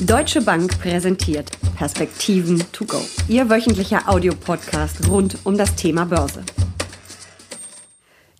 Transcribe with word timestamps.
Deutsche 0.00 0.40
Bank 0.40 0.78
präsentiert 0.78 1.50
Perspektiven 1.76 2.62
to 2.70 2.84
go. 2.84 3.00
Ihr 3.26 3.50
wöchentlicher 3.50 4.08
Audiopodcast 4.08 5.08
rund 5.08 5.38
um 5.42 5.58
das 5.58 5.74
Thema 5.74 6.04
Börse. 6.04 6.44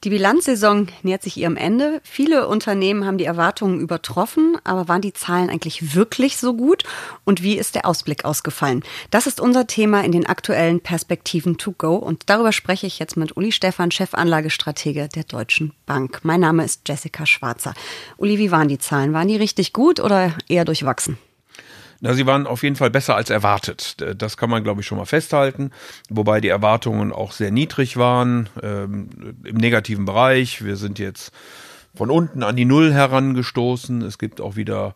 Die 0.04 0.10
Bilanzsaison 0.10 0.86
nähert 1.02 1.24
sich 1.24 1.36
ihrem 1.36 1.56
Ende. 1.56 2.00
Viele 2.04 2.46
Unternehmen 2.46 3.04
haben 3.04 3.18
die 3.18 3.24
Erwartungen 3.24 3.80
übertroffen, 3.80 4.56
aber 4.62 4.86
waren 4.86 5.02
die 5.02 5.12
Zahlen 5.12 5.51
eigentlich 5.51 5.97
wirklich 5.97 6.37
so 6.37 6.54
gut? 6.54 6.85
Und 7.24 7.42
wie 7.42 7.59
ist 7.59 7.75
der 7.75 7.87
Ausblick 7.87 8.25
ausgefallen? 8.25 8.85
Das 9.11 9.27
ist 9.27 9.40
unser 9.40 9.67
Thema 9.67 10.04
in 10.04 10.13
den 10.13 10.27
aktuellen 10.27 10.79
Perspektiven 10.81 11.59
to 11.59 11.72
go 11.72 11.97
und 11.97 12.31
darüber 12.31 12.53
spreche 12.53 12.87
ich 12.87 13.01
jetzt 13.01 13.17
mit 13.17 13.37
Uli 13.37 13.51
Stefan, 13.51 13.90
Chefanlagestratege 13.90 15.09
der 15.09 15.25
Deutschen 15.25 15.72
Bank. 15.87 16.20
Mein 16.23 16.38
Name 16.38 16.65
ist 16.65 16.83
Jessica 16.87 17.27
Schwarzer. 17.27 17.75
Uli, 18.16 18.38
wie 18.38 18.52
waren 18.52 18.69
die 18.69 18.79
Zahlen? 18.79 19.12
Waren 19.12 19.27
die 19.27 19.37
richtig 19.37 19.73
gut 19.73 19.98
oder 19.98 20.33
eher 20.47 20.65
durchwachsen? 20.65 21.19
Na, 22.01 22.15
sie 22.15 22.27
waren 22.27 22.47
auf 22.47 22.62
jeden 22.62 22.77
Fall 22.77 22.91
besser 22.91 23.16
als 23.16 23.29
erwartet. 23.29 23.97
Das 24.16 24.37
kann 24.37 24.51
man, 24.51 24.62
glaube 24.62 24.80
ich, 24.80 24.87
schon 24.87 24.98
mal 24.98 25.05
festhalten. 25.05 25.73
Wobei 26.09 26.41
die 26.41 26.48
Erwartungen 26.48 27.12
auch 27.12 27.33
sehr 27.33 27.51
niedrig 27.51 27.97
waren, 27.97 28.48
ähm, 28.62 29.37
im 29.45 29.57
negativen 29.57 30.05
Bereich. 30.05 30.65
Wir 30.65 30.77
sind 30.77 30.98
jetzt 30.98 31.33
von 31.98 32.11
unten 32.11 32.45
an 32.45 32.57
die 32.57 32.65
Null 32.65 32.93
herangestoßen. 32.93 34.02
Es 34.02 34.19
gibt 34.19 34.41
auch 34.41 34.55
wieder 34.55 34.95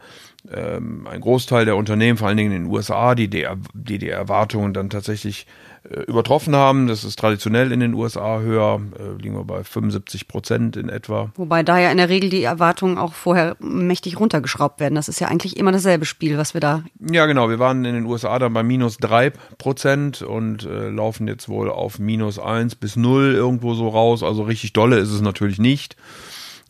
ähm, 0.50 1.06
ein 1.06 1.20
Großteil 1.20 1.64
der 1.64 1.76
Unternehmen, 1.76 2.16
vor 2.16 2.28
allen 2.28 2.36
Dingen 2.36 2.52
in 2.52 2.64
den 2.64 2.72
USA, 2.72 3.14
die 3.14 3.28
die, 3.28 3.46
die, 3.74 3.98
die 3.98 4.08
Erwartungen 4.08 4.72
dann 4.72 4.88
tatsächlich 4.88 5.46
äh, 5.88 6.02
übertroffen 6.02 6.54
haben. 6.54 6.86
Das 6.86 7.02
ist 7.02 7.18
traditionell 7.18 7.72
in 7.72 7.80
den 7.80 7.94
USA 7.94 8.38
höher, 8.38 8.80
äh, 8.98 9.20
liegen 9.20 9.34
wir 9.34 9.44
bei 9.44 9.64
75 9.64 10.28
Prozent 10.28 10.76
in 10.76 10.88
etwa. 10.88 11.32
Wobei 11.34 11.64
da 11.64 11.78
ja 11.78 11.90
in 11.90 11.96
der 11.96 12.08
Regel 12.08 12.30
die 12.30 12.44
Erwartungen 12.44 12.98
auch 12.98 13.14
vorher 13.14 13.56
mächtig 13.58 14.20
runtergeschraubt 14.20 14.78
werden. 14.78 14.94
Das 14.94 15.08
ist 15.08 15.20
ja 15.20 15.26
eigentlich 15.26 15.56
immer 15.56 15.72
dasselbe 15.72 16.04
Spiel, 16.04 16.38
was 16.38 16.54
wir 16.54 16.60
da. 16.60 16.84
Ja, 17.00 17.26
genau. 17.26 17.48
Wir 17.50 17.58
waren 17.58 17.84
in 17.84 17.94
den 17.94 18.06
USA 18.06 18.38
dann 18.38 18.52
bei 18.52 18.62
minus 18.62 18.98
drei 18.98 19.30
Prozent 19.58 20.22
und 20.22 20.64
äh, 20.64 20.88
laufen 20.88 21.26
jetzt 21.26 21.48
wohl 21.48 21.68
auf 21.68 21.98
minus 21.98 22.38
eins 22.38 22.76
bis 22.76 22.94
null 22.94 23.34
irgendwo 23.34 23.74
so 23.74 23.88
raus. 23.88 24.22
Also 24.22 24.44
richtig 24.44 24.72
dolle 24.72 24.98
ist 24.98 25.10
es 25.10 25.20
natürlich 25.20 25.58
nicht. 25.58 25.96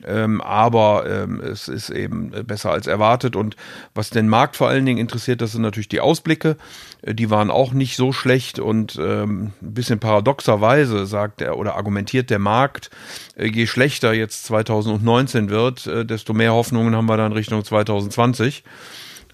Ähm, 0.04 0.40
aber 0.40 1.04
ähm, 1.08 1.40
es 1.40 1.68
ist 1.68 1.90
eben 1.90 2.30
besser 2.46 2.70
als 2.70 2.86
erwartet. 2.86 3.36
Und 3.36 3.56
was 3.94 4.10
den 4.10 4.28
Markt 4.28 4.56
vor 4.56 4.68
allen 4.68 4.84
Dingen 4.84 4.98
interessiert, 4.98 5.40
das 5.40 5.52
sind 5.52 5.62
natürlich 5.62 5.88
die 5.88 6.00
Ausblicke. 6.00 6.56
Äh, 7.02 7.14
die 7.14 7.30
waren 7.30 7.50
auch 7.50 7.72
nicht 7.72 7.96
so 7.96 8.12
schlecht 8.12 8.58
und 8.58 8.98
ähm, 9.00 9.52
ein 9.62 9.74
bisschen 9.74 10.00
paradoxerweise 10.00 11.06
sagt 11.06 11.40
er 11.40 11.56
oder 11.56 11.76
argumentiert 11.76 12.30
der 12.30 12.38
Markt, 12.38 12.90
äh, 13.36 13.46
je 13.46 13.66
schlechter 13.66 14.12
jetzt 14.12 14.44
2019 14.44 15.50
wird, 15.50 15.86
äh, 15.86 16.04
desto 16.04 16.32
mehr 16.32 16.52
Hoffnungen 16.52 16.96
haben 16.96 17.06
wir 17.06 17.16
dann 17.16 17.32
Richtung 17.32 17.64
2020. 17.64 18.64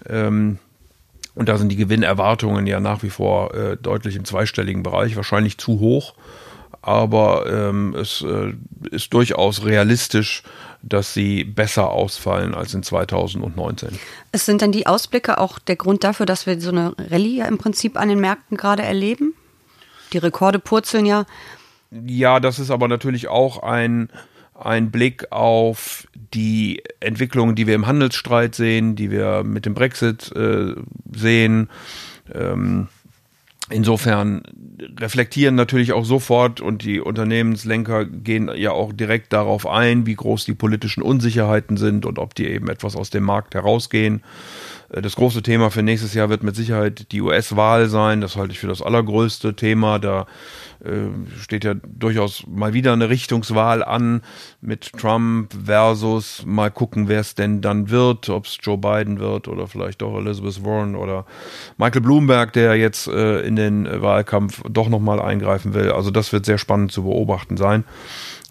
Ähm, 0.07 0.59
und 1.35 1.47
da 1.47 1.57
sind 1.57 1.69
die 1.69 1.77
Gewinnerwartungen 1.77 2.67
ja 2.67 2.79
nach 2.79 3.01
wie 3.01 3.09
vor 3.09 3.53
äh, 3.53 3.77
deutlich 3.77 4.15
im 4.15 4.25
zweistelligen 4.25 4.83
Bereich, 4.83 5.15
wahrscheinlich 5.15 5.57
zu 5.57 5.79
hoch 5.79 6.15
aber 6.81 7.45
ähm, 7.51 7.95
es 7.95 8.21
äh, 8.21 8.53
ist 8.91 9.13
durchaus 9.13 9.65
realistisch, 9.65 10.43
dass 10.81 11.13
sie 11.13 11.43
besser 11.43 11.89
ausfallen 11.89 12.55
als 12.55 12.73
in 12.73 12.83
2019. 12.83 13.99
Es 14.31 14.45
sind 14.45 14.61
dann 14.61 14.71
die 14.71 14.87
Ausblicke 14.87 15.37
auch 15.37 15.59
der 15.59 15.75
Grund 15.75 16.03
dafür, 16.03 16.25
dass 16.25 16.45
wir 16.45 16.59
so 16.61 16.69
eine 16.69 16.93
Rallye 16.97 17.37
ja 17.37 17.45
im 17.45 17.57
Prinzip 17.57 17.97
an 17.97 18.09
den 18.09 18.19
Märkten 18.19 18.55
gerade 18.55 18.83
erleben? 18.83 19.33
Die 20.13 20.17
Rekorde 20.17 20.59
purzeln 20.59 21.05
ja. 21.05 21.25
Ja, 21.91 22.39
das 22.39 22.59
ist 22.59 22.71
aber 22.71 22.87
natürlich 22.87 23.27
auch 23.27 23.61
ein, 23.61 24.09
ein 24.53 24.91
Blick 24.91 25.31
auf 25.31 26.07
die 26.33 26.83
Entwicklungen, 26.99 27.55
die 27.55 27.67
wir 27.67 27.75
im 27.75 27.87
Handelsstreit 27.87 28.55
sehen, 28.55 28.95
die 28.95 29.11
wir 29.11 29.43
mit 29.43 29.65
dem 29.65 29.73
Brexit 29.73 30.31
äh, 30.35 30.75
sehen. 31.11 31.69
Ähm, 32.33 32.87
Insofern 33.71 34.41
reflektieren 34.99 35.55
natürlich 35.55 35.93
auch 35.93 36.05
sofort 36.05 36.59
und 36.59 36.83
die 36.83 36.99
Unternehmenslenker 36.99 38.05
gehen 38.05 38.49
ja 38.55 38.71
auch 38.71 38.93
direkt 38.93 39.31
darauf 39.31 39.67
ein, 39.67 40.05
wie 40.05 40.15
groß 40.15 40.45
die 40.45 40.55
politischen 40.55 41.03
Unsicherheiten 41.03 41.77
sind 41.77 42.05
und 42.05 42.17
ob 42.17 42.33
die 42.33 42.47
eben 42.47 42.69
etwas 42.69 42.95
aus 42.95 43.09
dem 43.11 43.23
Markt 43.23 43.53
herausgehen. 43.53 44.23
Äh, 44.89 45.01
das 45.01 45.15
große 45.15 45.41
Thema 45.41 45.71
für 45.71 45.83
nächstes 45.83 46.13
Jahr 46.13 46.29
wird 46.29 46.43
mit 46.43 46.55
Sicherheit 46.55 47.11
die 47.11 47.21
US-Wahl 47.21 47.87
sein. 47.87 48.21
Das 48.21 48.35
halte 48.35 48.53
ich 48.53 48.59
für 48.59 48.67
das 48.67 48.81
allergrößte 48.81 49.55
Thema. 49.55 49.99
Da 49.99 50.25
äh, 50.83 51.09
steht 51.39 51.63
ja 51.63 51.73
durchaus 51.73 52.45
mal 52.47 52.73
wieder 52.73 52.93
eine 52.93 53.09
Richtungswahl 53.09 53.83
an 53.83 54.21
mit 54.61 54.93
Trump 54.93 55.53
versus 55.65 56.43
mal 56.45 56.71
gucken, 56.71 57.07
wer 57.07 57.19
es 57.19 57.35
denn 57.35 57.61
dann 57.61 57.89
wird, 57.89 58.29
ob 58.29 58.45
es 58.45 58.57
Joe 58.61 58.77
Biden 58.77 59.19
wird 59.19 59.47
oder 59.47 59.67
vielleicht 59.67 60.01
doch 60.01 60.17
Elizabeth 60.17 60.63
Warren 60.63 60.95
oder 60.95 61.25
Michael 61.77 62.01
Bloomberg, 62.01 62.53
der 62.53 62.75
jetzt 62.75 63.07
äh, 63.07 63.41
in 63.41 63.55
den 63.55 64.01
Wahlkampf 64.01 64.61
doch 64.69 64.89
nochmal 64.89 65.21
eingreifen 65.21 65.73
will. 65.73 65.91
Also 65.91 66.11
das 66.11 66.31
wird 66.31 66.45
sehr 66.45 66.57
spannend 66.57 66.91
zu 66.91 67.03
beobachten 67.03 67.57
sein. 67.57 67.83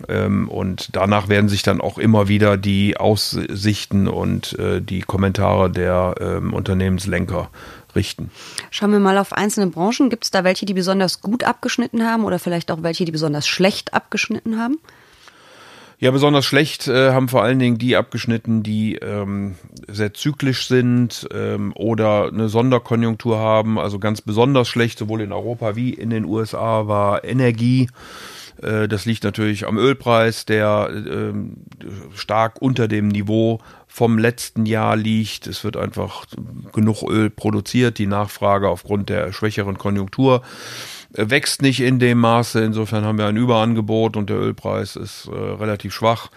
Ähm, 0.08 0.48
und 0.48 0.90
danach 0.92 1.28
werden 1.28 1.48
sich 1.48 1.62
dann 1.62 1.80
auch 1.80 1.98
immer 1.98 2.28
wieder 2.28 2.56
die 2.56 2.96
Aussichten 2.96 4.08
und 4.08 4.58
äh, 4.58 4.80
die 4.80 5.00
Kommentare 5.00 5.70
der 5.70 6.14
ähm, 6.20 6.52
Unternehmenslenker 6.52 7.50
richten. 7.94 8.30
Schauen 8.70 8.92
wir 8.92 9.00
mal 9.00 9.18
auf 9.18 9.32
einzelne 9.32 9.68
Branchen. 9.68 10.10
Gibt 10.10 10.24
es 10.24 10.30
da 10.30 10.44
welche, 10.44 10.66
die 10.66 10.74
besonders 10.74 11.20
gut 11.20 11.44
abgeschnitten 11.44 12.04
haben 12.04 12.24
oder 12.24 12.38
vielleicht 12.38 12.70
auch 12.70 12.82
welche, 12.82 13.04
die 13.04 13.12
besonders 13.12 13.46
schlecht 13.46 13.94
abgeschnitten 13.94 14.58
haben? 14.58 14.78
Ja, 16.00 16.12
besonders 16.12 16.44
schlecht 16.44 16.86
äh, 16.86 17.10
haben 17.10 17.28
vor 17.28 17.42
allen 17.42 17.58
Dingen 17.58 17.76
die 17.76 17.96
abgeschnitten, 17.96 18.62
die 18.62 18.94
ähm, 18.94 19.56
sehr 19.88 20.14
zyklisch 20.14 20.68
sind 20.68 21.26
ähm, 21.34 21.72
oder 21.74 22.28
eine 22.28 22.48
Sonderkonjunktur 22.48 23.36
haben. 23.36 23.80
Also 23.80 23.98
ganz 23.98 24.20
besonders 24.20 24.68
schlecht, 24.68 25.00
sowohl 25.00 25.22
in 25.22 25.32
Europa 25.32 25.74
wie 25.74 25.92
in 25.92 26.10
den 26.10 26.24
USA, 26.24 26.86
war 26.86 27.24
Energie. 27.24 27.88
Äh, 28.62 28.88
das 28.88 29.04
liegt 29.04 29.24
natürlich 29.24 29.66
am 29.66 29.78
Ölpreis, 29.78 30.44
der 30.44 30.90
äh, 30.90 31.32
stark 32.14 32.60
unter 32.60 32.88
dem 32.88 33.08
Niveau 33.08 33.60
vom 33.86 34.18
letzten 34.18 34.66
Jahr 34.66 34.96
liegt. 34.96 35.46
Es 35.46 35.64
wird 35.64 35.76
einfach 35.76 36.24
genug 36.72 37.02
Öl 37.02 37.30
produziert. 37.30 37.98
Die 37.98 38.06
Nachfrage 38.06 38.68
aufgrund 38.68 39.08
der 39.08 39.32
schwächeren 39.32 39.78
Konjunktur 39.78 40.42
wächst 41.10 41.62
nicht 41.62 41.80
in 41.80 41.98
dem 41.98 42.18
Maße. 42.18 42.60
Insofern 42.60 43.04
haben 43.04 43.18
wir 43.18 43.26
ein 43.26 43.36
Überangebot 43.36 44.16
und 44.16 44.28
der 44.30 44.38
Ölpreis 44.38 44.96
ist 44.96 45.26
äh, 45.26 45.34
relativ 45.34 45.94
schwach. 45.94 46.30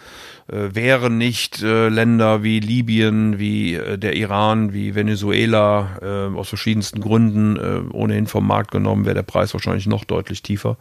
Äh, 0.47 0.73
wären 0.73 1.17
nicht 1.17 1.61
äh, 1.61 1.89
Länder 1.89 2.43
wie 2.43 2.59
Libyen, 2.59 3.37
wie 3.37 3.75
äh, 3.75 3.97
der 3.97 4.15
Iran, 4.15 4.73
wie 4.73 4.95
Venezuela 4.95 5.97
äh, 6.01 6.37
aus 6.37 6.49
verschiedensten 6.49 7.01
Gründen 7.01 7.57
äh, 7.57 7.93
ohnehin 7.93 8.27
vom 8.27 8.47
Markt 8.47 8.71
genommen, 8.71 9.05
wäre 9.05 9.15
der 9.15 9.23
Preis 9.23 9.53
wahrscheinlich 9.53 9.87
noch 9.87 10.05
deutlich 10.05 10.41
tiefer. 10.41 10.77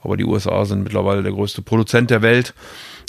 Aber 0.00 0.16
die 0.16 0.24
USA 0.24 0.64
sind 0.64 0.84
mittlerweile 0.84 1.22
der 1.22 1.32
größte 1.32 1.62
Produzent 1.62 2.10
der 2.10 2.22
Welt. 2.22 2.54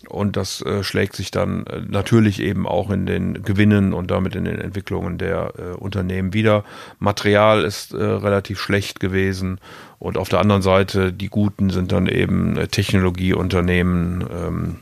Und 0.08 0.38
das 0.38 0.62
äh, 0.62 0.84
schlägt 0.84 1.16
sich 1.16 1.32
dann 1.32 1.66
äh, 1.68 1.82
natürlich 1.88 2.42
eben 2.42 2.68
auch 2.68 2.90
in 2.90 3.06
den 3.06 3.44
Gewinnen 3.44 3.94
und 3.94 4.12
damit 4.12 4.36
in 4.36 4.46
den 4.46 4.60
Entwicklungen 4.60 5.18
der 5.18 5.54
äh, 5.58 5.76
Unternehmen 5.76 6.34
wieder. 6.34 6.64
Material 7.00 7.64
ist 7.64 7.94
äh, 7.94 8.04
relativ 8.04 8.60
schlecht 8.60 9.00
gewesen. 9.00 9.60
Und 10.00 10.18
auf 10.18 10.30
der 10.30 10.40
anderen 10.40 10.62
Seite, 10.62 11.14
die 11.14 11.30
Guten 11.30 11.70
sind 11.70 11.92
dann 11.92 12.08
eben 12.08 12.58
äh, 12.58 12.68
Technologieunternehmen, 12.68 14.26
ähm, 14.32 14.76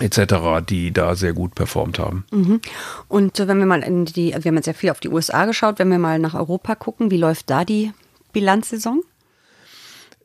etc., 0.00 0.64
die 0.66 0.92
da 0.92 1.14
sehr 1.14 1.32
gut 1.32 1.54
performt 1.54 1.98
haben. 1.98 2.24
Mhm. 2.30 2.60
Und 3.08 3.38
wenn 3.38 3.58
wir 3.58 3.66
mal 3.66 3.82
in 3.82 4.06
die, 4.06 4.34
wir 4.34 4.48
haben 4.50 4.56
jetzt 4.56 4.66
ja 4.66 4.72
viel 4.72 4.90
auf 4.90 5.00
die 5.00 5.08
USA 5.08 5.44
geschaut, 5.44 5.78
wenn 5.78 5.90
wir 5.90 5.98
mal 5.98 6.18
nach 6.18 6.34
Europa 6.34 6.74
gucken, 6.74 7.10
wie 7.10 7.18
läuft 7.18 7.50
da 7.50 7.64
die 7.64 7.92
Bilanzsaison? 8.32 9.02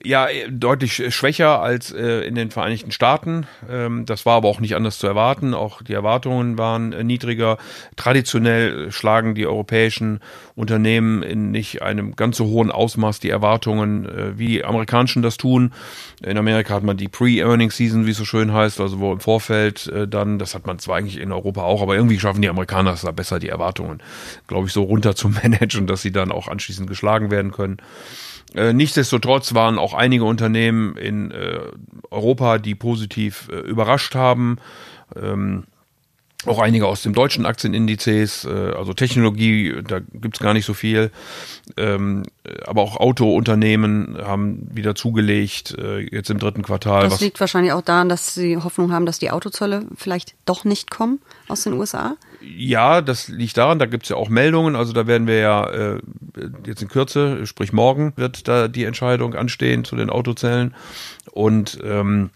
Ja 0.05 0.27
äh, 0.27 0.49
deutlich 0.49 1.13
schwächer 1.13 1.61
als 1.61 1.91
äh, 1.91 2.21
in 2.21 2.35
den 2.35 2.51
Vereinigten 2.51 2.91
Staaten. 2.91 3.47
Ähm, 3.69 4.05
das 4.05 4.25
war 4.25 4.37
aber 4.37 4.49
auch 4.49 4.59
nicht 4.59 4.75
anders 4.75 4.97
zu 4.97 5.07
erwarten. 5.07 5.53
Auch 5.53 5.81
die 5.81 5.93
Erwartungen 5.93 6.57
waren 6.57 6.93
äh, 6.93 7.03
niedriger. 7.03 7.57
Traditionell 7.95 8.91
schlagen 8.91 9.35
die 9.35 9.47
europäischen 9.47 10.19
Unternehmen 10.55 11.21
in 11.21 11.51
nicht 11.51 11.81
einem 11.81 12.15
ganz 12.15 12.37
so 12.37 12.45
hohen 12.45 12.71
Ausmaß 12.71 13.19
die 13.19 13.29
Erwartungen, 13.29 14.05
äh, 14.05 14.37
wie 14.37 14.47
die 14.47 14.65
amerikanischen 14.65 15.21
das 15.21 15.35
tun. 15.35 15.73
In 16.23 16.37
Amerika 16.37 16.73
hat 16.73 16.83
man 16.83 16.95
die 16.95 17.09
Pre-Earning-Season, 17.09 18.05
wie 18.05 18.11
es 18.11 18.17
so 18.17 18.25
schön 18.25 18.53
heißt, 18.53 18.79
also 18.79 18.99
wo 18.99 19.11
im 19.11 19.19
Vorfeld 19.19 19.87
äh, 19.87 20.07
dann, 20.07 20.39
das 20.39 20.55
hat 20.55 20.65
man 20.65 20.79
zwar 20.79 20.97
eigentlich 20.97 21.19
in 21.19 21.33
Europa 21.33 21.63
auch, 21.63 21.81
aber 21.81 21.95
irgendwie 21.95 22.19
schaffen 22.19 22.41
die 22.41 22.49
Amerikaner 22.49 22.93
es 22.93 23.01
da 23.01 23.11
besser, 23.11 23.39
die 23.39 23.49
Erwartungen, 23.49 24.01
glaube 24.47 24.67
ich, 24.67 24.73
so 24.73 24.83
runter 24.83 25.15
zu 25.15 25.27
managen, 25.43 25.87
dass 25.87 26.01
sie 26.01 26.11
dann 26.11 26.31
auch 26.31 26.47
anschließend 26.47 26.87
geschlagen 26.87 27.31
werden 27.31 27.51
können. 27.51 27.77
Äh, 28.53 28.71
nichtsdestotrotz 28.71 29.53
waren 29.53 29.77
auch 29.77 29.93
einige 29.93 30.23
Unternehmen 30.23 30.95
in 30.95 31.31
äh, 31.31 31.59
Europa, 32.09 32.59
die 32.59 32.75
positiv 32.75 33.49
äh, 33.51 33.55
überrascht 33.55 34.15
haben. 34.15 34.57
Ähm, 35.21 35.65
auch 36.45 36.59
einige 36.59 36.87
aus 36.87 37.01
dem 37.01 37.13
deutschen 37.13 37.45
Aktienindizes, 37.45 38.45
äh, 38.45 38.71
also 38.77 38.93
Technologie, 38.93 39.81
da 39.87 39.99
gibt's 39.99 40.39
gar 40.39 40.53
nicht 40.53 40.65
so 40.65 40.73
viel. 40.73 41.11
Ähm, 41.77 42.23
aber 42.65 42.81
auch 42.81 42.97
Autounternehmen 42.97 44.17
haben 44.23 44.67
wieder 44.71 44.95
zugelegt, 44.95 45.75
äh, 45.77 46.01
jetzt 46.01 46.29
im 46.29 46.37
dritten 46.37 46.61
Quartal. 46.61 47.09
Das 47.09 47.21
liegt 47.21 47.39
wahrscheinlich 47.39 47.73
auch 47.73 47.81
daran, 47.81 48.09
dass 48.09 48.35
sie 48.35 48.57
Hoffnung 48.57 48.91
haben, 48.91 49.05
dass 49.05 49.17
die 49.19 49.31
Autozölle 49.31 49.85
vielleicht 49.95 50.35
doch 50.45 50.65
nicht 50.65 50.91
kommen 50.91 51.19
aus 51.47 51.63
den 51.63 51.73
USA. 51.73 52.15
Ja, 52.41 53.01
das 53.01 53.27
liegt 53.27 53.57
daran, 53.57 53.79
da 53.79 53.87
gibt's 53.87 54.09
ja 54.09 54.15
auch 54.15 54.29
Meldungen, 54.29 54.75
also 54.75 54.93
da 54.93 55.07
werden 55.07 55.25
wir 55.25 55.39
ja 55.39 55.67
äh, 55.69 55.99
jetzt 56.65 56.81
in 56.81 56.89
Kürze, 56.89 57.47
sprich 57.47 57.73
morgen, 57.73 58.13
wird 58.17 58.47
da 58.47 58.67
die 58.67 58.83
Entscheidung 58.83 59.33
anstehen 59.33 59.83
zu 59.83 59.95
den 59.95 60.11
Autozellen. 60.11 60.75
Und 61.31 61.79
ähm, 61.83 62.29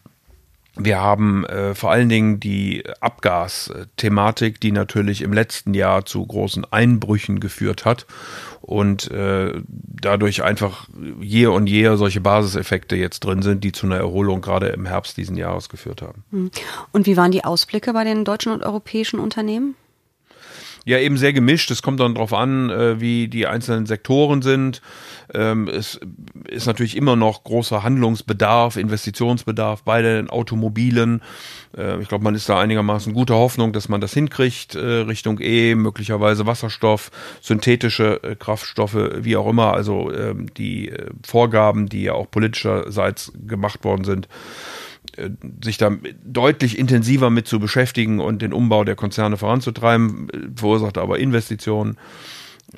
wir 0.80 1.00
haben 1.00 1.46
äh, 1.46 1.76
vor 1.76 1.92
allen 1.92 2.10
Dingen 2.10 2.40
die 2.40 2.84
Abgasthematik, 3.02 4.60
die 4.62 4.72
natürlich 4.72 5.22
im 5.22 5.34
letzten 5.34 5.74
Jahr 5.74 6.06
zu 6.06 6.26
großen 6.26 6.66
Einbrüchen 6.72 7.40
geführt 7.40 7.86
hat 7.86 8.08
und 8.62 9.12
äh, 9.12 9.62
dadurch 9.68 10.44
einfach 10.44 10.88
je 11.20 11.48
und 11.48 11.68
je 11.68 11.96
solche 11.96 12.22
Basiseffekte 12.22 12.96
jetzt 12.96 13.20
drin 13.22 13.42
sind, 13.42 13.64
die 13.64 13.72
zu 13.72 13.86
einer 13.86 13.98
Erholung 13.98 14.42
gerade 14.42 14.68
im 14.70 14.86
Herbst 14.86 15.18
diesen 15.18 15.36
Jahres 15.36 15.70
geführt 15.70 16.02
haben. 16.02 16.24
Hm. 16.32 16.52
Und 16.92 17.06
wie 17.06 17.18
waren 17.18 17.32
die 17.32 17.44
Ausblicke 17.44 17.94
bei 17.94 18.04
den 18.04 18.24
deutschen 18.24 18.52
und 18.54 18.64
europäischen 18.64 19.20
Unternehmen? 19.20 19.76
Ja, 20.90 20.98
eben 20.98 21.18
sehr 21.18 21.34
gemischt. 21.34 21.70
Es 21.70 21.84
kommt 21.84 22.00
dann 22.00 22.16
darauf 22.16 22.34
an, 22.34 22.72
äh, 22.72 23.00
wie 23.00 23.28
die 23.28 23.46
einzelnen 23.46 23.86
Sektoren 23.86 24.42
sind. 24.42 24.82
Ähm, 25.32 25.68
es 25.68 26.00
ist 26.48 26.66
natürlich 26.66 26.98
immer 26.98 27.16
noch 27.16 27.44
großer 27.44 27.84
Handlungsbedarf, 27.84 28.76
Investitionsbedarf 28.76 29.84
bei 29.84 30.02
den 30.02 30.32
Automobilen. 30.32 31.22
Äh, 31.78 32.02
ich 32.02 32.10
glaube, 32.10 32.24
man 32.24 32.34
ist 32.34 32.50
da 32.50 32.60
einigermaßen 32.60 33.14
guter 33.14 33.36
Hoffnung, 33.36 33.72
dass 33.72 33.88
man 33.88 34.02
das 34.02 34.16
hinkriegt, 34.16 34.74
äh, 34.74 34.80
Richtung 34.80 35.40
E, 35.40 35.76
möglicherweise 35.76 36.48
Wasserstoff, 36.48 37.12
synthetische 37.40 38.20
Kraftstoffe, 38.40 38.98
wie 39.20 39.38
auch 39.38 39.48
immer. 39.48 39.76
Also 39.76 40.12
ähm, 40.12 40.48
die 40.58 40.92
Vorgaben, 41.24 41.88
die 41.88 42.02
ja 42.02 42.14
auch 42.14 42.32
politischerseits 42.32 43.32
gemacht 43.46 43.84
worden 43.84 44.06
sind, 44.06 44.28
sich 45.64 45.78
da 45.78 45.92
deutlich 46.24 46.78
intensiver 46.78 47.30
mit 47.30 47.48
zu 47.48 47.60
beschäftigen 47.60 48.20
und 48.20 48.42
den 48.42 48.54
Umbau 48.54 48.84
der 48.84 48.96
Konzerne 48.96 49.38
voranzutreiben, 49.38 50.30
äh, 50.30 50.38
verursacht 50.56 50.98
aber 50.98 51.20
Investitionen. 51.20 51.98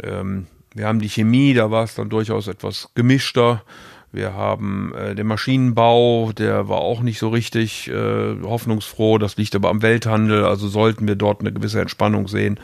Ähm, 0.01 0.48
wir 0.74 0.88
haben 0.88 1.00
die 1.00 1.10
Chemie, 1.10 1.54
da 1.54 1.69
war 1.72 1.83
es 1.83 1.95
dann 1.95 2.10
durchaus 2.10 2.48
etwas 2.48 2.89
gemischter. 2.95 3.63
Wir 4.11 4.33
haben 4.33 4.93
äh, 4.93 5.15
den 5.15 5.27
Maschinenbau, 5.27 6.31
der 6.33 6.67
war 6.67 6.79
auch 6.79 7.01
nicht 7.01 7.19
so 7.19 7.29
richtig 7.29 7.89
äh, 7.89 8.41
hoffnungsfroh. 8.43 9.17
Das 9.17 9.37
liegt 9.37 9.55
aber 9.55 9.69
am 9.69 9.81
Welthandel. 9.81 10.43
Also 10.43 10.67
sollten 10.67 11.07
wir 11.07 11.15
dort 11.15 11.41
eine 11.41 11.53
gewisse 11.53 11.79
Entspannung 11.79 12.27
sehen, 12.27 12.59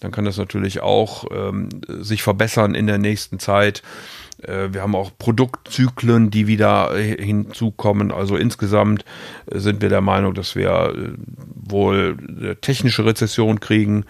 dann 0.00 0.10
kann 0.10 0.26
das 0.26 0.36
natürlich 0.36 0.80
auch 0.80 1.24
ähm, 1.30 1.68
sich 1.88 2.22
verbessern 2.22 2.74
in 2.74 2.86
der 2.86 2.98
nächsten 2.98 3.38
Zeit. 3.38 3.82
Äh, 4.42 4.72
wir 4.72 4.82
haben 4.82 4.94
auch 4.94 5.10
Produktzyklen, 5.18 6.30
die 6.30 6.46
wieder 6.46 6.94
äh, 6.96 7.22
hinzukommen. 7.22 8.12
Also 8.12 8.36
insgesamt 8.36 9.04
äh, 9.50 9.58
sind 9.58 9.82
wir 9.82 9.88
der 9.88 10.00
Meinung, 10.00 10.34
dass 10.34 10.54
wir 10.56 11.16
wohl 11.54 12.16
eine 12.28 12.56
technische 12.56 13.04
Rezession 13.04 13.60
kriegen. 13.60 14.04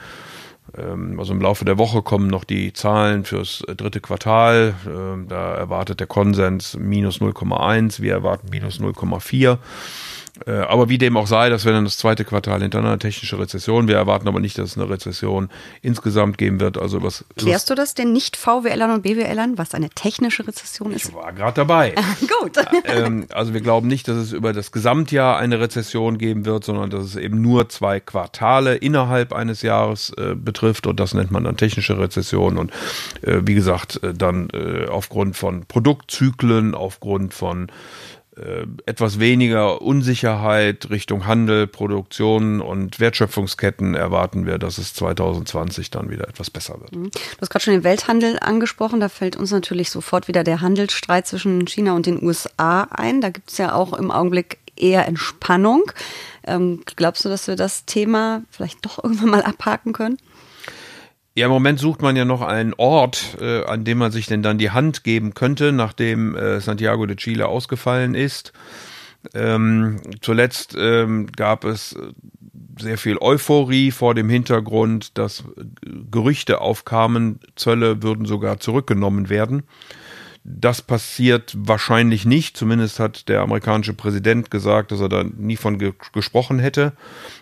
Ähm, 0.77 1.19
also 1.19 1.33
im 1.33 1.41
Laufe 1.41 1.65
der 1.65 1.79
Woche 1.79 2.03
kommen 2.03 2.29
noch 2.29 2.45
die 2.45 2.73
Zahlen 2.73 3.25
fürs 3.25 3.63
dritte 3.77 4.01
Quartal. 4.01 4.75
Ähm, 4.87 5.27
da 5.29 5.55
erwartet 5.55 6.01
der 6.01 6.07
Konsens 6.07 6.77
minus 6.77 7.21
0,1, 7.21 8.01
wir 8.01 8.13
erwarten 8.13 8.49
minus 8.51 8.81
0,4. 8.81 9.59
Äh, 10.47 10.53
aber 10.53 10.89
wie 10.89 10.99
dem 10.99 11.17
auch 11.17 11.27
sei, 11.27 11.49
das 11.49 11.65
wäre 11.65 11.75
dann 11.75 11.85
das 11.85 11.97
zweite 11.97 12.25
Quartal 12.25 12.63
hintereinander 12.63 12.99
technische 12.99 13.39
Rezession. 13.39 13.89
Wir 13.89 13.97
erwarten 13.97 14.29
aber 14.29 14.41
nicht, 14.41 14.59
dass 14.59 14.71
es 14.71 14.79
eine 14.79 14.89
Rezession 14.89 15.49
insgesamt 15.83 16.39
geben 16.39 16.61
wird. 16.61 16.79
Also 16.79 17.03
was 17.03 17.25
Klärst 17.37 17.71
du 17.71 17.75
das 17.75 17.95
denn 17.95 18.13
nicht 18.13 18.37
VWLern 18.37 18.91
und 18.91 19.03
BWLern, 19.03 19.59
was 19.59 19.75
eine 19.75 19.91
technische 19.91 20.47
Rezession 20.47 20.93
ist? 20.93 21.09
Ich 21.09 21.15
war 21.15 21.33
gerade 21.33 21.55
dabei. 21.55 21.95
Gut. 22.21 22.53
ähm, 22.85 23.27
also 23.33 23.55
wir 23.55 23.61
glauben 23.61 23.89
nicht, 23.89 24.09
dass 24.09 24.17
es 24.17 24.33
über 24.33 24.53
das 24.53 24.73
Gesamtjahr 24.73 25.39
eine 25.39 25.61
Rezession 25.61 26.19
geben 26.19 26.45
wird, 26.45 26.65
sondern 26.65 26.91
dass 26.91 27.05
es 27.05 27.17
eben 27.17 27.41
nur 27.43 27.69
zwei 27.69 28.01
Quartale 28.01 28.77
innerhalb 28.77 29.33
eines 29.33 29.63
Jahres 29.63 30.13
äh, 30.17 30.35
betrifft 30.35 30.87
und 30.87 30.99
das 31.01 31.15
nennt 31.15 31.31
man 31.31 31.45
dann 31.45 31.57
technische 31.57 31.99
Rezession 31.99 32.59
und 32.59 32.73
äh, 33.23 33.41
wie 33.45 33.55
gesagt 33.55 34.03
äh, 34.03 34.15
dann 34.15 34.49
äh, 34.51 34.87
aufgrund 34.87 35.37
von 35.37 35.67
Produktzyklen, 35.67 36.75
aufgrund 36.75 37.35
von 37.35 37.71
äh, 38.41 38.67
etwas 38.87 39.21
weniger 39.21 39.83
Unsicherheit 39.83 40.89
Richtung 40.89 41.27
Handel, 41.27 41.67
Produktion 41.67 42.61
und 42.61 42.99
Wertschöpfungsketten 42.99 43.95
erwarten 43.95 44.47
wir, 44.47 44.59
dass 44.59 44.79
es 44.79 44.95
2020 44.95 45.91
dann 45.91 46.11
wieder 46.11 46.27
etwas 46.29 46.51
besser 46.51 46.81
wird. 46.81 46.95
Mhm. 46.95 47.11
Du 47.11 47.41
hast 47.41 47.51
gerade 47.51 47.65
schon 47.65 47.75
den 47.75 47.85
Welthandel 47.85 48.39
angesprochen. 48.41 49.01
Da 49.01 49.09
fällt 49.09 49.37
uns 49.37 49.51
natürlich 49.51 49.91
sofort 49.91 50.27
wieder 50.27 50.43
der 50.43 50.61
Handelsstreit 50.61 51.27
zwischen 51.27 51.67
China 51.67 51.95
und 51.95 52.07
den 52.07 52.23
USA 52.23 52.83
ein. 52.91 53.21
Da 53.21 53.29
gibt 53.29 53.51
es 53.51 53.59
ja 53.59 53.75
auch 53.75 53.93
im 53.93 54.11
Augenblick 54.11 54.59
eher 54.77 55.07
Entspannung. 55.07 55.93
Ähm, 56.47 56.83
glaubst 56.97 57.25
du, 57.25 57.29
dass 57.29 57.47
wir 57.47 57.57
das 57.57 57.85
Thema 57.85 58.43
vielleicht 58.51 58.85
doch 58.87 58.99
irgendwann 59.05 59.31
mal 59.31 59.43
abhaken 59.43 59.93
können? 59.93 60.17
Ja, 61.35 61.47
im 61.47 61.53
Moment 61.53 61.79
sucht 61.79 62.03
man 62.03 62.17
ja 62.17 62.25
noch 62.25 62.43
einen 62.43 62.75
Ort, 62.75 63.37
äh, 63.41 63.65
an 63.65 63.85
dem 63.85 63.99
man 63.99 64.11
sich 64.11 64.27
denn 64.27 64.43
dann 64.43 64.59
die 64.59 64.73
Hand 64.73 65.05
geben 65.05 65.33
könnte, 65.35 65.71
nachdem 65.71 66.35
äh, 66.35 66.61
Santiago 66.61 67.07
de 67.07 67.17
Chile 67.17 67.47
ausgefallen 67.47 68.15
ist. 68.15 68.53
Ähm, 69.35 70.01
zuletzt 70.23 70.75
ähm, 70.79 71.29
gab 71.29 71.65
es 71.65 71.93
äh, 71.93 72.13
sehr 72.81 72.99
viel 72.99 73.19
Euphorie 73.19 73.91
vor 73.91 74.15
dem 74.15 74.29
Hintergrund, 74.29 75.19
dass 75.19 75.45
Gerüchte 76.11 76.61
aufkamen, 76.61 77.39
Zölle 77.55 78.03
würden 78.03 78.25
sogar 78.25 78.59
zurückgenommen 78.59 79.29
werden. 79.29 79.63
Das 80.43 80.81
passiert 80.81 81.55
wahrscheinlich 81.55 82.25
nicht. 82.25 82.57
Zumindest 82.57 82.99
hat 82.99 83.29
der 83.29 83.43
amerikanische 83.43 83.93
Präsident 83.93 84.51
gesagt, 84.51 84.91
dass 84.91 85.01
er 85.01 85.11
da 85.11 85.23
nie 85.23 85.57
von 85.57 85.79
ge 85.79 85.93
gesprochen 86.13 86.59
hätte. 86.59 86.95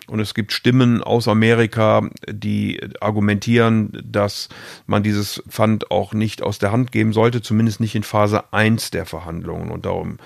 Und 0.07 0.19
es 0.19 0.33
gibt 0.33 0.51
Stimmen 0.51 1.01
aus 1.01 1.29
Amerika, 1.29 2.09
die 2.27 2.81
argumentieren, 2.99 3.97
dass 4.03 4.49
man 4.85 5.01
dieses 5.01 5.41
Pfand 5.47 5.91
auch 5.91 6.13
nicht 6.13 6.41
aus 6.41 6.59
der 6.59 6.73
Hand 6.73 6.91
geben 6.91 7.13
sollte, 7.13 7.41
zumindest 7.41 7.79
nicht 7.79 7.95
in 7.95 8.03
Phase 8.03 8.51
1 8.51 8.91
der 8.91 9.05
Verhandlungen. 9.05 9.71
Und 9.71 9.85
darum 9.85 10.17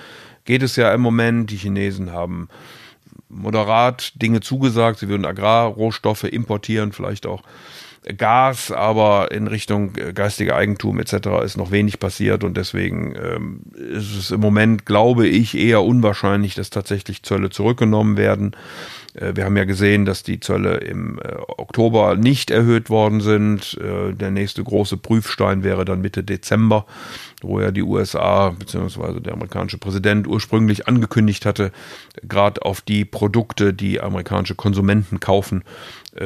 geht 0.45 0.63
es 0.63 0.75
ja 0.75 0.91
im 0.93 1.01
Moment. 1.01 1.51
Die 1.51 1.57
Chinesen 1.57 2.11
haben 2.11 2.49
moderat 3.29 4.13
Dinge 4.19 4.41
zugesagt. 4.41 4.97
Sie 4.97 5.09
würden 5.09 5.25
Agrarrohstoffe 5.25 6.23
importieren, 6.23 6.91
vielleicht 6.91 7.27
auch 7.27 7.43
Gas, 8.17 8.71
aber 8.71 9.31
in 9.31 9.47
Richtung 9.47 9.95
äh, 9.95 10.13
geistige 10.13 10.55
Eigentum 10.55 10.99
etc. 10.99 11.43
ist 11.43 11.57
noch 11.57 11.71
wenig 11.71 11.99
passiert 11.99 12.43
und 12.43 12.57
deswegen 12.57 13.15
ähm, 13.15 13.61
ist 13.75 14.15
es 14.15 14.31
im 14.31 14.41
Moment, 14.41 14.85
glaube 14.85 15.27
ich, 15.27 15.57
eher 15.57 15.83
unwahrscheinlich, 15.83 16.55
dass 16.55 16.69
tatsächlich 16.69 17.23
Zölle 17.23 17.49
zurückgenommen 17.49 18.17
werden. 18.17 18.55
Äh, 19.13 19.35
wir 19.35 19.45
haben 19.45 19.55
ja 19.55 19.63
gesehen, 19.63 20.05
dass 20.05 20.23
die 20.23 20.41
Zölle 20.41 20.77
im 20.77 21.19
äh, 21.19 21.35
Oktober 21.57 22.15
nicht 22.15 22.51
erhöht 22.51 22.89
worden 22.89 23.21
sind. 23.21 23.77
Der 23.81 24.31
nächste 24.31 24.63
große 24.63 24.97
Prüfstein 24.97 25.63
wäre 25.63 25.85
dann 25.85 26.01
Mitte 26.01 26.23
Dezember, 26.23 26.85
wo 27.43 27.59
ja 27.59 27.71
die 27.71 27.83
USA 27.83 28.49
bzw. 28.49 29.19
der 29.19 29.33
amerikanische 29.33 29.77
Präsident 29.77 30.27
ursprünglich 30.27 30.87
angekündigt 30.87 31.45
hatte, 31.45 31.71
gerade 32.27 32.63
auf 32.63 32.81
die 32.81 33.05
Produkte, 33.05 33.73
die 33.73 34.01
amerikanische 34.01 34.55
Konsumenten 34.55 35.19
kaufen, 35.19 35.63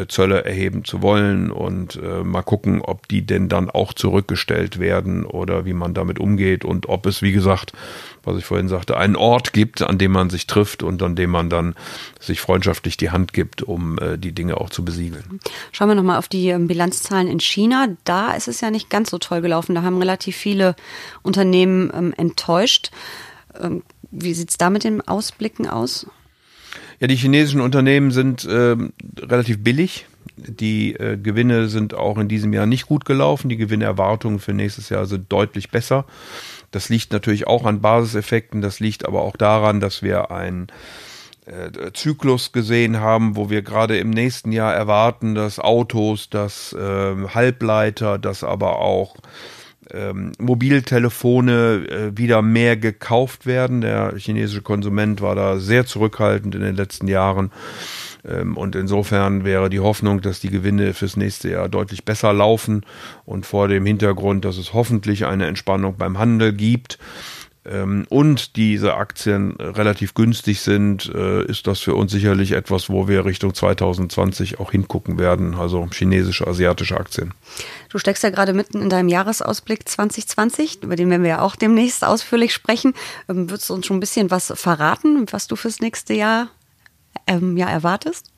Zölle 0.09 0.43
erheben 0.43 0.83
zu 0.83 1.01
wollen 1.01 1.49
und 1.49 1.97
mal 2.23 2.41
gucken, 2.41 2.81
ob 2.81 3.07
die 3.07 3.25
denn 3.25 3.47
dann 3.47 3.69
auch 3.69 3.93
zurückgestellt 3.93 4.79
werden 4.79 5.25
oder 5.25 5.65
wie 5.65 5.71
man 5.71 5.93
damit 5.93 6.19
umgeht 6.19 6.65
und 6.65 6.89
ob 6.89 7.05
es, 7.05 7.21
wie 7.21 7.31
gesagt, 7.31 7.71
was 8.27 8.37
ich 8.37 8.45
vorhin 8.45 8.67
sagte, 8.67 8.97
einen 8.97 9.15
Ort 9.15 9.53
gibt, 9.53 9.81
an 9.81 9.97
dem 9.97 10.11
man 10.11 10.29
sich 10.29 10.45
trifft 10.45 10.83
und 10.83 11.01
an 11.01 11.15
dem 11.15 11.29
man 11.31 11.49
dann 11.49 11.75
sich 12.19 12.41
freundschaftlich 12.41 12.97
die 12.97 13.09
Hand 13.09 13.33
gibt, 13.33 13.63
um 13.63 13.97
äh, 13.99 14.17
die 14.17 14.33
Dinge 14.33 14.57
auch 14.57 14.69
zu 14.69 14.83
besiegeln. 14.83 15.39
Schauen 15.71 15.87
wir 15.87 15.95
nochmal 15.95 16.17
auf 16.17 16.27
die 16.27 16.49
ähm, 16.49 16.67
Bilanzzahlen 16.67 17.29
in 17.29 17.39
China. 17.39 17.87
Da 18.03 18.33
ist 18.33 18.49
es 18.49 18.61
ja 18.61 18.69
nicht 18.69 18.89
ganz 18.89 19.09
so 19.09 19.17
toll 19.17 19.41
gelaufen. 19.41 19.73
Da 19.73 19.81
haben 19.81 19.97
relativ 19.97 20.35
viele 20.35 20.75
Unternehmen 21.21 21.91
ähm, 21.93 22.13
enttäuscht. 22.17 22.91
Ähm, 23.59 23.83
wie 24.11 24.33
sieht 24.33 24.49
es 24.49 24.57
da 24.57 24.69
mit 24.69 24.83
den 24.83 25.01
Ausblicken 25.01 25.67
aus? 25.67 26.07
Ja, 26.99 27.07
die 27.07 27.15
chinesischen 27.15 27.61
Unternehmen 27.61 28.11
sind 28.11 28.45
äh, 28.45 28.75
relativ 29.19 29.63
billig. 29.63 30.07
Die 30.35 30.93
äh, 30.93 31.17
Gewinne 31.17 31.67
sind 31.67 31.93
auch 31.93 32.17
in 32.17 32.27
diesem 32.27 32.53
Jahr 32.53 32.65
nicht 32.65 32.87
gut 32.87 33.05
gelaufen. 33.05 33.49
Die 33.49 33.57
Gewinnerwartungen 33.57 34.39
für 34.39 34.53
nächstes 34.53 34.89
Jahr 34.89 35.05
sind 35.05 35.31
deutlich 35.31 35.69
besser. 35.69 36.05
Das 36.71 36.89
liegt 36.89 37.11
natürlich 37.13 37.47
auch 37.47 37.65
an 37.65 37.81
Basiseffekten, 37.81 38.61
das 38.61 38.79
liegt 38.79 39.05
aber 39.05 39.21
auch 39.21 39.37
daran, 39.37 39.79
dass 39.79 40.03
wir 40.03 40.31
einen 40.31 40.67
äh, 41.45 41.91
Zyklus 41.93 42.51
gesehen 42.51 42.99
haben, 42.99 43.35
wo 43.35 43.49
wir 43.49 43.61
gerade 43.61 43.97
im 43.97 44.09
nächsten 44.09 44.51
Jahr 44.51 44.73
erwarten, 44.73 45.33
dass 45.33 45.59
Autos, 45.59 46.29
dass 46.29 46.73
äh, 46.73 47.15
Halbleiter, 47.29 48.17
dass 48.17 48.43
aber 48.43 48.79
auch 48.79 49.15
ähm, 49.93 50.31
Mobiltelefone 50.39 51.85
äh, 51.89 52.17
wieder 52.17 52.41
mehr 52.41 52.77
gekauft 52.77 53.45
werden. 53.45 53.81
Der 53.81 54.13
chinesische 54.17 54.61
Konsument 54.61 55.21
war 55.21 55.35
da 55.35 55.57
sehr 55.57 55.85
zurückhaltend 55.85 56.55
in 56.55 56.61
den 56.61 56.75
letzten 56.75 57.07
Jahren. 57.07 57.51
Ähm, 58.27 58.57
und 58.57 58.75
insofern 58.75 59.43
wäre 59.43 59.69
die 59.69 59.79
Hoffnung, 59.79 60.21
dass 60.21 60.39
die 60.39 60.49
Gewinne 60.49 60.93
fürs 60.93 61.17
nächste 61.17 61.49
Jahr 61.49 61.69
deutlich 61.69 62.05
besser 62.05 62.33
laufen 62.33 62.85
und 63.25 63.45
vor 63.45 63.67
dem 63.67 63.85
Hintergrund, 63.85 64.45
dass 64.45 64.57
es 64.57 64.73
hoffentlich 64.73 65.25
eine 65.25 65.47
Entspannung 65.47 65.95
beim 65.97 66.17
Handel 66.17 66.53
gibt, 66.53 66.99
und 68.09 68.55
diese 68.55 68.95
Aktien 68.95 69.55
relativ 69.59 70.13
günstig 70.13 70.61
sind, 70.61 71.11
äh, 71.13 71.43
ist 71.45 71.67
das 71.67 71.79
für 71.79 71.95
uns 71.95 72.11
sicherlich 72.11 72.53
etwas, 72.53 72.89
wo 72.89 73.07
wir 73.07 73.25
Richtung 73.25 73.53
2020 73.53 74.59
auch 74.59 74.71
hingucken 74.71 75.17
werden, 75.19 75.55
also 75.55 75.87
chinesische, 75.91 76.47
asiatische 76.47 76.97
Aktien. 76.97 77.33
Du 77.89 77.97
steckst 77.97 78.23
ja 78.23 78.29
gerade 78.29 78.53
mitten 78.53 78.81
in 78.81 78.89
deinem 78.89 79.09
Jahresausblick 79.09 79.87
2020, 79.87 80.83
über 80.83 80.95
den 80.95 81.09
werden 81.09 81.23
wir 81.23 81.29
ja 81.29 81.41
auch 81.41 81.55
demnächst 81.55 82.03
ausführlich 82.03 82.53
sprechen. 82.53 82.93
Ähm, 83.27 83.49
würdest 83.49 83.69
du 83.69 83.73
uns 83.73 83.85
schon 83.85 83.97
ein 83.97 84.01
bisschen 84.01 84.31
was 84.31 84.53
verraten, 84.55 85.25
was 85.31 85.47
du 85.47 85.55
fürs 85.55 85.79
nächste 85.79 86.13
Jahr 86.13 86.49
ähm, 87.27 87.57
ja, 87.57 87.69
erwartest? 87.69 88.31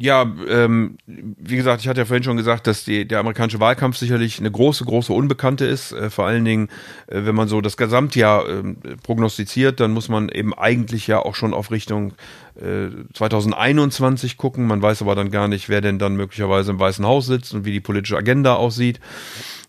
Ja, 0.00 0.32
ähm, 0.48 0.96
wie 1.06 1.56
gesagt, 1.56 1.80
ich 1.82 1.88
hatte 1.88 2.00
ja 2.00 2.04
vorhin 2.04 2.22
schon 2.22 2.36
gesagt, 2.36 2.68
dass 2.68 2.84
die, 2.84 3.06
der 3.06 3.18
amerikanische 3.18 3.58
Wahlkampf 3.58 3.96
sicherlich 3.96 4.38
eine 4.38 4.50
große, 4.50 4.84
große 4.84 5.12
Unbekannte 5.12 5.64
ist. 5.64 5.90
Äh, 5.90 6.08
vor 6.10 6.24
allen 6.24 6.44
Dingen, 6.44 6.68
äh, 7.08 7.22
wenn 7.24 7.34
man 7.34 7.48
so 7.48 7.60
das 7.60 7.76
Gesamtjahr 7.76 8.48
äh, 8.48 8.62
prognostiziert, 9.02 9.80
dann 9.80 9.90
muss 9.90 10.08
man 10.08 10.28
eben 10.28 10.54
eigentlich 10.54 11.08
ja 11.08 11.18
auch 11.18 11.34
schon 11.34 11.52
auf 11.52 11.72
Richtung 11.72 12.12
äh, 12.60 12.90
2021 13.12 14.36
gucken. 14.36 14.68
Man 14.68 14.80
weiß 14.80 15.02
aber 15.02 15.16
dann 15.16 15.32
gar 15.32 15.48
nicht, 15.48 15.68
wer 15.68 15.80
denn 15.80 15.98
dann 15.98 16.14
möglicherweise 16.14 16.70
im 16.70 16.78
Weißen 16.78 17.04
Haus 17.04 17.26
sitzt 17.26 17.52
und 17.52 17.64
wie 17.64 17.72
die 17.72 17.80
politische 17.80 18.16
Agenda 18.16 18.54
aussieht. 18.54 19.00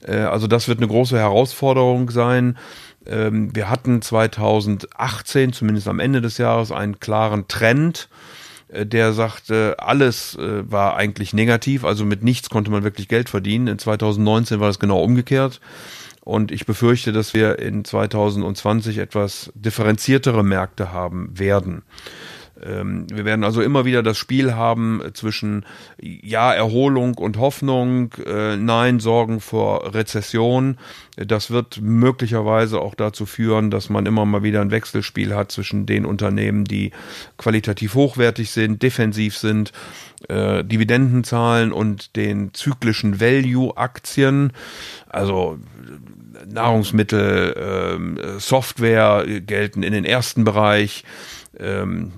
Äh, 0.06 0.18
also 0.18 0.46
das 0.46 0.68
wird 0.68 0.78
eine 0.78 0.88
große 0.88 1.18
Herausforderung 1.18 2.12
sein. 2.12 2.56
Ähm, 3.08 3.56
wir 3.56 3.68
hatten 3.68 4.04
2018, 4.04 5.54
zumindest 5.54 5.88
am 5.88 6.00
Ende 6.00 6.22
des 6.22 6.38
Jahres, 6.38 6.72
einen 6.72 7.00
klaren 7.00 7.48
Trend 7.48 8.10
äh, 8.12 8.39
der 8.72 9.14
sagte, 9.14 9.76
alles 9.80 10.36
äh, 10.36 10.70
war 10.70 10.96
eigentlich 10.96 11.34
negativ, 11.34 11.84
also 11.84 12.06
mit 12.06 12.24
nichts 12.24 12.50
konnte 12.50 12.72
man 12.72 12.84
wirklich 12.84 13.08
Geld 13.08 13.30
verdienen. 13.30 13.68
In 13.68 13.80
2019 13.80 14.60
war 14.60 14.68
das 14.68 14.80
genau 14.80 15.02
umgekehrt. 15.02 15.60
Und 16.22 16.52
ich 16.52 16.66
befürchte, 16.66 17.12
dass 17.12 17.34
wir 17.34 17.58
in 17.60 17.84
2020 17.84 19.00
etwas 19.00 19.52
differenziertere 19.56 20.44
Märkte 20.44 20.92
haben 20.92 21.32
werden. 21.40 21.82
Ähm, 22.64 23.08
wir 23.12 23.26
werden 23.26 23.44
also 23.44 23.62
immer 23.62 23.86
wieder 23.86 24.04
das 24.04 24.18
Spiel 24.18 24.54
haben 24.54 25.02
zwischen 25.14 25.66
Ja, 26.02 26.54
Erholung 26.54 27.16
und 27.16 27.38
Hoffnung, 27.38 28.14
äh, 28.26 28.58
Nein, 28.58 29.00
Sorgen 29.00 29.40
vor 29.40 29.94
Rezession. 29.94 30.78
Das 31.16 31.52
wird 31.52 31.82
möglicherweise 31.82 32.80
auch 32.80 32.96
dazu 32.96 33.26
führen, 33.26 33.72
dass 33.72 33.90
man 33.90 34.06
immer 34.06 34.26
mal 34.26 34.44
wieder 34.44 34.62
ein 34.62 34.72
Wechselspiel 34.72 35.36
hat 35.36 35.52
zwischen 35.52 35.86
den 35.86 36.06
Unternehmen, 36.06 36.66
die 36.66 36.92
qualitativ 37.38 37.96
hochwertig 37.96 38.52
sind, 38.52 38.82
defensiv 38.84 39.38
sind, 39.38 39.72
äh, 40.28 40.64
Dividenden 40.64 41.24
zahlen 41.24 41.72
und 41.72 42.16
den 42.16 42.54
zyklischen 42.54 43.20
Value-Aktien. 43.20 44.54
Also 45.08 45.60
Nahrungsmittel, 46.48 48.38
äh, 48.38 48.40
Software 48.40 49.26
gelten 49.42 49.84
in 49.84 49.94
den 49.94 50.06
ersten 50.06 50.44
Bereich. 50.44 51.04
Ähm, 51.58 52.14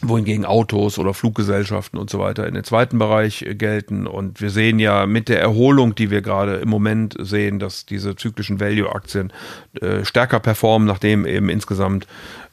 wohingegen 0.00 0.44
Autos 0.44 0.98
oder 0.98 1.12
Fluggesellschaften 1.12 1.98
und 1.98 2.08
so 2.08 2.18
weiter 2.18 2.46
in 2.46 2.54
den 2.54 2.64
zweiten 2.64 2.98
Bereich 2.98 3.42
äh, 3.42 3.54
gelten. 3.54 4.06
Und 4.06 4.40
wir 4.40 4.50
sehen 4.50 4.78
ja 4.78 5.06
mit 5.06 5.28
der 5.28 5.40
Erholung, 5.40 5.94
die 5.94 6.10
wir 6.10 6.22
gerade 6.22 6.56
im 6.56 6.68
Moment 6.68 7.16
sehen, 7.18 7.58
dass 7.58 7.86
diese 7.86 8.14
zyklischen 8.14 8.60
Value-Aktien 8.60 9.32
äh, 9.80 10.04
stärker 10.04 10.40
performen, 10.40 10.86
nachdem 10.86 11.26
eben 11.26 11.48
insgesamt 11.48 12.06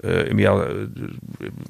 äh, 0.04 0.28
im 0.30 0.40
Jahr, 0.40 0.70
äh, 0.70 0.88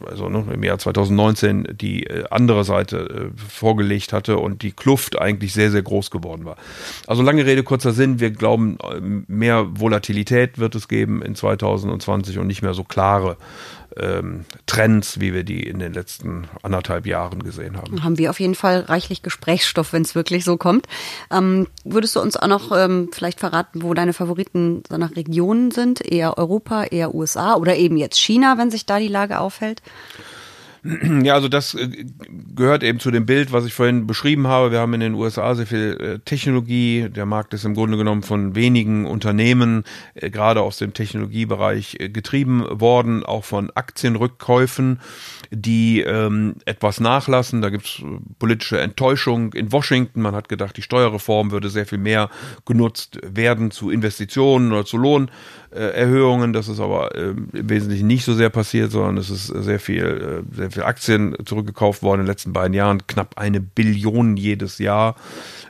also 0.09 0.29
ne, 0.29 0.45
im 0.53 0.63
Jahr 0.63 0.77
2019 0.77 1.67
die 1.79 2.05
äh, 2.05 2.23
andere 2.29 2.63
Seite 2.63 3.31
äh, 3.35 3.37
vorgelegt 3.49 4.13
hatte 4.13 4.37
und 4.37 4.61
die 4.61 4.71
Kluft 4.71 5.19
eigentlich 5.19 5.53
sehr, 5.53 5.71
sehr 5.71 5.83
groß 5.83 6.09
geworden 6.09 6.45
war. 6.45 6.55
Also 7.07 7.21
lange 7.21 7.45
Rede, 7.45 7.63
kurzer 7.63 7.91
Sinn, 7.91 8.19
wir 8.19 8.31
glauben, 8.31 8.77
mehr 9.27 9.67
Volatilität 9.79 10.57
wird 10.57 10.75
es 10.75 10.87
geben 10.87 11.21
in 11.21 11.35
2020 11.35 12.37
und 12.37 12.47
nicht 12.47 12.61
mehr 12.61 12.73
so 12.73 12.83
klare 12.83 13.37
ähm, 13.99 14.45
Trends, 14.65 15.19
wie 15.19 15.33
wir 15.33 15.43
die 15.43 15.63
in 15.63 15.79
den 15.79 15.93
letzten 15.93 16.47
anderthalb 16.63 17.05
Jahren 17.05 17.43
gesehen 17.43 17.77
haben. 17.77 18.03
Haben 18.03 18.17
wir 18.17 18.29
auf 18.29 18.39
jeden 18.39 18.55
Fall 18.55 18.81
reichlich 18.81 19.21
Gesprächsstoff, 19.21 19.93
wenn 19.93 20.01
es 20.01 20.15
wirklich 20.15 20.43
so 20.43 20.57
kommt. 20.57 20.87
Ähm, 21.31 21.67
würdest 21.83 22.15
du 22.15 22.21
uns 22.21 22.35
auch 22.35 22.47
noch 22.47 22.71
ähm, 22.75 23.09
vielleicht 23.11 23.39
verraten, 23.39 23.83
wo 23.83 23.93
deine 23.93 24.13
Favoriten 24.13 24.83
so 24.89 24.97
nach 24.97 25.15
Regionen 25.15 25.71
sind? 25.71 26.01
Eher 26.01 26.37
Europa, 26.37 26.85
eher 26.85 27.13
USA 27.13 27.55
oder 27.55 27.75
eben 27.75 27.97
jetzt 27.97 28.19
China, 28.19 28.57
wenn 28.57 28.71
sich 28.71 28.85
da 28.85 28.99
die 28.99 29.07
Lage 29.07 29.39
aufhält? 29.39 29.81
Ja, 31.23 31.33
also 31.33 31.47
das 31.47 31.73
äh, 31.73 32.05
gehört 32.55 32.83
eben 32.83 32.99
zu 32.99 33.09
dem 33.09 33.25
Bild, 33.25 33.51
was 33.51 33.65
ich 33.65 33.73
vorhin 33.73 34.05
beschrieben 34.05 34.45
habe. 34.45 34.71
Wir 34.71 34.79
haben 34.79 34.93
in 34.93 34.99
den 34.99 35.13
USA 35.15 35.55
sehr 35.55 35.65
viel 35.65 35.97
äh, 35.99 36.19
Technologie. 36.19 37.09
Der 37.09 37.25
Markt 37.25 37.55
ist 37.55 37.65
im 37.65 37.73
Grunde 37.73 37.97
genommen 37.97 38.21
von 38.21 38.53
wenigen 38.53 39.07
Unternehmen, 39.07 39.83
äh, 40.13 40.29
gerade 40.29 40.61
aus 40.61 40.77
dem 40.77 40.93
Technologiebereich, 40.93 41.97
getrieben 42.13 42.65
worden, 42.69 43.23
auch 43.23 43.43
von 43.43 43.71
Aktienrückkäufen, 43.73 44.99
die 45.49 46.01
ähm, 46.01 46.55
etwas 46.65 46.99
nachlassen. 46.99 47.63
Da 47.63 47.69
gibt 47.69 47.85
es 47.85 48.03
politische 48.37 48.79
Enttäuschung 48.79 49.53
in 49.53 49.71
Washington. 49.71 50.21
Man 50.21 50.35
hat 50.35 50.49
gedacht, 50.49 50.77
die 50.77 50.83
Steuerreform 50.83 51.49
würde 51.49 51.69
sehr 51.69 51.87
viel 51.87 51.97
mehr 51.97 52.29
genutzt 52.65 53.19
werden 53.23 53.71
zu 53.71 53.89
Investitionen 53.89 54.71
oder 54.71 54.85
zu 54.85 54.97
Lohnerhöhungen. 54.97 56.53
Das 56.53 56.67
ist 56.67 56.79
aber 56.79 57.15
im 57.15 57.49
Wesentlichen 57.53 58.05
nicht 58.05 58.23
so 58.23 58.35
sehr 58.35 58.51
passiert, 58.51 58.91
sondern 58.91 59.17
es 59.17 59.31
ist 59.31 59.47
sehr 59.47 59.79
viel, 59.79 60.43
sehr 60.51 60.74
viel 60.75 60.83
Aktien 60.83 61.35
zurückgekauft 61.45 62.03
worden 62.03 62.21
in 62.21 62.25
den 62.25 62.31
letzten 62.31 62.53
beiden 62.53 62.73
Jahren, 62.73 63.07
knapp 63.07 63.37
eine 63.37 63.59
Billion 63.59 64.37
jedes 64.37 64.77
Jahr. 64.77 65.15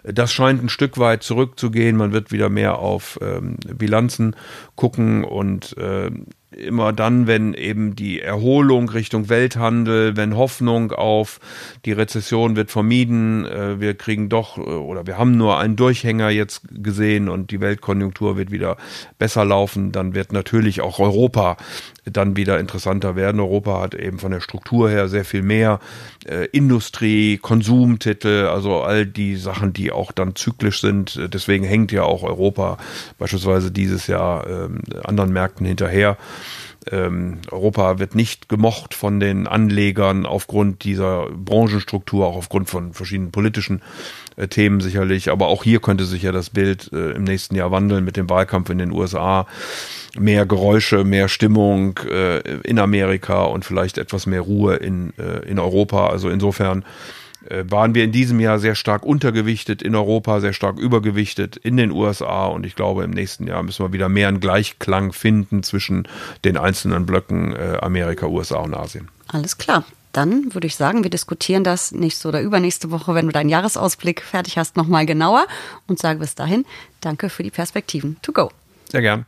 Das 0.04 0.34
scheint 0.34 0.62
ein 0.62 0.70
Stück 0.70 0.98
weit 0.98 1.24
zurückzugehen. 1.24 1.98
Man 1.98 2.12
wird 2.12 2.32
wieder 2.32 2.50
mehr 2.50 2.80
auf 2.80 3.18
ähm, 3.22 3.58
Bilanzen 3.74 4.36
gucken 4.76 5.24
und 5.24 5.78
äh, 5.78 6.12
immer 6.56 6.94
dann, 6.94 7.28
wenn 7.28 7.54
eben 7.54 7.96
die 7.96 8.22
Erholung 8.22 8.90
Richtung 8.90 9.30
Welthandel, 9.30 10.16
wenn 10.16 10.36
Hoffnung 10.36 10.92
auf 10.92 11.40
die 11.86 11.92
Rezession 11.92 12.56
wird 12.56 12.72
vermieden, 12.72 13.46
äh, 13.46 13.80
wir 13.80 13.96
kriegen 13.96 14.30
doch 14.30 14.58
äh, 14.58 14.62
oder 14.62 15.06
wir 15.06 15.18
haben 15.18 15.38
nur 15.38 15.60
einen 15.60 15.76
Durchhänger 15.76 16.30
jetzt 16.30 16.62
gesehen 16.72 17.30
und 17.30 17.52
die 17.52 17.62
Weltkonjunktur 17.62 18.38
wird 18.38 18.52
wieder 18.52 18.78
besser 19.20 19.46
laufen, 19.46 19.92
dann 19.92 20.16
wird 20.16 20.32
natürlich 20.32 20.82
auch 20.82 21.00
Europa 21.00 21.58
dann 22.06 22.38
wieder 22.38 22.60
interessanter 22.60 23.16
werden. 23.16 23.40
Europa 23.40 23.82
hat 23.82 23.96
eben 23.96 24.20
von 24.20 24.32
der 24.32 24.42
Struktur 24.42 24.90
her 24.90 25.08
sehr 25.08 25.26
viel 25.26 25.42
mehr 25.42 25.80
äh, 26.26 26.46
Industrie, 26.52 27.38
Konsumtitel, 27.38 28.48
also 28.48 28.82
all 28.82 29.06
die 29.06 29.36
Sachen, 29.36 29.74
die 29.74 29.92
auch 29.92 30.12
dann 30.12 30.36
zyklisch 30.36 30.82
sind. 30.82 31.20
Deswegen 31.34 31.66
hängt 31.66 31.92
ja 31.92 32.04
auch 32.04 32.24
Europa 32.24 32.78
beispielsweise 33.18 33.72
dieses 33.72 34.08
Jahr 34.08 34.48
ähm, 34.48 34.82
anderen 35.04 35.34
Märkten 35.34 35.66
hinterher. 35.66 36.18
Ähm, 36.92 37.39
Europa 37.51 38.00
wird 38.00 38.15
nicht 38.15 38.50
gemocht 38.50 38.94
von 38.94 39.20
den 39.20 39.48
Anlegern 39.48 40.25
aufgrund 40.25 40.84
dieser 40.84 41.27
Branchenstruktur, 41.32 42.25
auch 42.27 42.36
aufgrund 42.36 42.70
von 42.70 42.94
verschiedenen 42.94 43.32
politischen 43.32 43.82
äh, 44.36 44.48
Themen 44.48 44.82
sicherlich. 44.82 45.32
Aber 45.32 45.48
auch 45.48 45.63
hier 45.63 45.80
könnte 45.80 46.06
sich 46.06 46.24
ja 46.24 46.32
das 46.32 46.50
Bild 46.50 46.92
äh, 46.94 47.12
im 47.12 47.24
nächsten 47.24 47.56
Jahr 47.56 47.72
wandeln 47.72 48.04
mit 48.04 48.18
dem 48.18 48.30
Wahlkampf 48.30 48.70
in 48.70 48.77
den 48.77 48.92
USA. 48.92 49.48
Mehr 50.18 50.46
Geräusche, 50.46 51.04
mehr 51.04 51.27
Stimmung 51.27 52.00
äh, 52.10 52.39
in 52.60 52.80
Amerika 52.80 53.44
und 53.44 53.65
vielleicht 53.65 53.98
etwas 53.98 54.25
mehr 54.25 54.42
Ruhe 54.42 54.75
in, 54.75 55.13
äh, 55.18 55.48
in 55.48 55.60
Europa. 55.60 56.08
Also 56.08 56.30
insofern 56.30 56.86
waren 57.50 57.96
wir 57.96 58.04
in 58.04 58.12
diesem 58.12 58.40
Jahr 58.40 58.60
sehr 58.60 58.75
stark 58.75 59.06
untergewichtet 59.06 59.82
in 59.82 59.96
Europa, 59.96 60.40
sehr 60.40 60.54
stark 60.54 60.78
übergewichtet 60.78 61.58
in 61.58 61.78
den 61.78 61.92
USA 61.92 62.46
und 62.48 62.66
ich 62.66 62.75
glaube, 62.75 63.04
im 63.04 63.12
nächsten 63.12 63.48
Jahr 63.48 63.64
müssen 63.64 63.86
wir 63.86 63.94
wieder 63.94 64.10
mehr 64.10 64.28
einen 64.28 64.40
Gleichklang 64.40 65.14
finden 65.14 65.64
zwischen 65.64 66.08
den 66.44 66.58
einzelnen 66.58 67.06
Blöcken 67.06 67.56
äh, 67.56 67.78
Amerika, 67.82 68.28
USA 68.28 68.58
und 68.58 68.74
Asien. 68.74 69.10
Alles 69.28 69.58
klar. 69.58 69.86
Dann 70.12 70.54
würde 70.54 70.68
ich 70.68 70.78
sagen, 70.78 71.04
wir 71.04 71.10
diskutieren 71.10 71.66
das 71.66 71.92
nächste 71.92 72.30
oder 72.30 72.40
übernächste 72.40 72.90
Woche, 72.90 73.14
wenn 73.16 73.25
du 73.25 73.34
deinen 73.34 73.50
Jahresausblick 73.50 74.22
fertig 74.22 74.58
hast, 74.58 74.78
nochmal 74.78 75.06
genauer 75.06 75.46
und 75.88 76.00
sage 76.00 76.20
bis 76.20 76.36
dahin, 76.36 76.66
danke 77.02 77.30
für 77.30 77.44
die 77.44 77.52
Perspektiven. 77.52 78.16
To 78.22 78.32
go. 78.32 78.50
Sehr 78.90 79.02
gern. 79.02 79.25